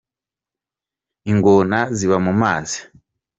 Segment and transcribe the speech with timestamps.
[1.31, 2.79] Ingona ziba mu mazi.